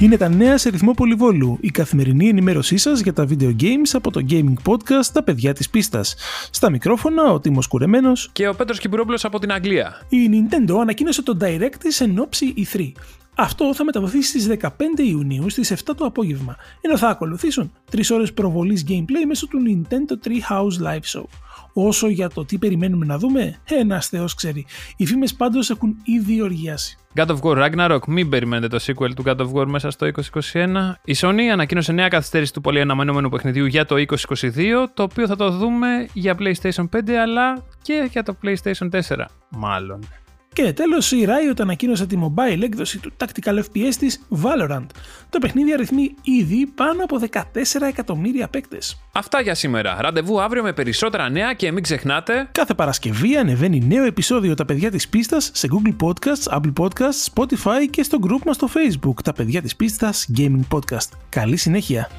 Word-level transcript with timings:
Είναι 0.00 0.16
τα 0.16 0.28
νέα 0.28 0.58
σε 0.58 0.68
ρυθμό 0.68 0.92
πολυβόλου, 0.92 1.58
η 1.60 1.70
καθημερινή 1.70 2.28
ενημέρωσή 2.28 2.76
σας 2.76 3.00
για 3.00 3.12
τα 3.12 3.26
video 3.28 3.56
games 3.60 3.90
από 3.92 4.10
το 4.10 4.24
gaming 4.30 4.54
podcast 4.64 5.06
Τα 5.12 5.22
παιδιά 5.22 5.52
της 5.52 5.70
πίστας. 5.70 6.14
Στα 6.50 6.70
μικρόφωνα 6.70 7.32
ο 7.32 7.40
Τίμος 7.40 7.66
Κουρεμένος 7.66 8.30
και 8.32 8.48
ο 8.48 8.54
Πέτρος 8.54 8.78
Κυπουρόπουλο 8.78 9.18
από 9.22 9.38
την 9.38 9.52
Αγγλία. 9.52 10.06
Η 10.08 10.16
Nintendo 10.32 10.74
ανακοίνωσε 10.80 11.22
το 11.22 11.36
Direct 11.40 11.74
της 11.78 12.00
εν 12.00 12.18
ώψη 12.18 12.54
E3. 12.56 12.92
Αυτό 13.42 13.74
θα 13.74 13.84
μεταδοθεί 13.84 14.22
στις 14.22 14.48
15 14.60 14.68
Ιουνίου 14.96 15.50
στις 15.50 15.72
7 15.72 15.76
το 15.96 16.04
απόγευμα, 16.04 16.56
ενώ 16.80 16.96
θα 16.96 17.08
ακολουθήσουν 17.08 17.72
3 17.90 18.00
ώρες 18.10 18.32
προβολής 18.32 18.84
gameplay 18.88 19.24
μέσω 19.26 19.46
του 19.46 19.58
Nintendo 19.66 20.26
Treehouse 20.26 20.86
Live 20.86 21.18
Show. 21.18 21.24
Όσο 21.72 22.08
για 22.08 22.28
το 22.28 22.44
τι 22.44 22.58
περιμένουμε 22.58 23.06
να 23.06 23.18
δούμε, 23.18 23.56
ένα 23.64 24.00
θεό 24.00 24.24
ξέρει. 24.36 24.66
Οι 24.96 25.06
φήμες 25.06 25.34
πάντως 25.34 25.70
έχουν 25.70 25.96
ήδη 26.04 26.42
οργιάσει. 26.42 26.98
God 27.14 27.26
of 27.26 27.36
War 27.42 27.70
Ragnarok, 27.70 28.06
μην 28.06 28.28
περιμένετε 28.28 28.78
το 28.78 28.84
sequel 28.86 29.14
του 29.14 29.22
God 29.26 29.36
of 29.36 29.52
War 29.52 29.66
μέσα 29.66 29.90
στο 29.90 30.10
2021. 30.52 30.96
Η 31.04 31.14
Sony 31.16 31.42
ανακοίνωσε 31.52 31.92
νέα 31.92 32.08
καθυστέρηση 32.08 32.52
του 32.52 32.60
πολύ 32.60 32.80
αναμενόμενου 32.80 33.28
παιχνιδιού 33.28 33.66
για 33.66 33.84
το 33.84 33.96
2022, 33.96 34.86
το 34.94 35.02
οποίο 35.02 35.26
θα 35.26 35.36
το 35.36 35.50
δούμε 35.50 36.08
για 36.12 36.36
PlayStation 36.38 36.88
5 36.96 37.10
αλλά 37.10 37.64
και 37.82 38.08
για 38.10 38.22
το 38.22 38.36
PlayStation 38.42 38.90
4, 38.90 39.24
μάλλον. 39.50 40.00
Και 40.62 40.72
τέλος, 40.72 41.12
η 41.12 41.26
Riot 41.26 41.60
ανακοίνωσε 41.60 42.06
τη 42.06 42.16
mobile 42.22 42.62
έκδοση 42.62 42.98
του 42.98 43.12
Tactical 43.16 43.58
FPS 43.58 43.94
της 43.98 44.26
Valorant. 44.42 44.86
Το 45.30 45.38
παιχνίδι 45.38 45.72
αριθμεί 45.72 46.14
ήδη 46.22 46.66
πάνω 46.66 47.04
από 47.04 47.18
14 47.18 47.86
εκατομμύρια 47.88 48.48
παίκτες. 48.48 49.00
Αυτά 49.12 49.40
για 49.40 49.54
σήμερα. 49.54 49.96
Ραντεβού 50.00 50.40
αύριο 50.40 50.62
με 50.62 50.72
περισσότερα 50.72 51.28
νέα 51.28 51.52
και 51.52 51.72
μην 51.72 51.82
ξεχνάτε. 51.82 52.48
Κάθε 52.52 52.74
Παρασκευή 52.74 53.36
ανεβαίνει 53.36 53.84
νέο 53.86 54.04
επεισόδιο 54.04 54.54
Τα 54.54 54.64
παιδιά 54.64 54.90
της 54.90 55.08
πίστας 55.08 55.50
σε 55.54 55.68
Google 55.70 56.06
Podcasts, 56.06 56.58
Apple 56.58 56.72
Podcasts, 56.84 57.34
Spotify 57.34 57.88
και 57.90 58.02
στο 58.02 58.18
group 58.22 58.42
μας 58.46 58.56
στο 58.56 58.68
Facebook 58.74 59.22
Τα 59.24 59.32
παιδιά 59.32 59.62
της 59.62 59.76
πίστας 59.76 60.28
Gaming 60.36 60.62
Podcast. 60.70 61.08
Καλή 61.28 61.56
συνέχεια. 61.56 62.10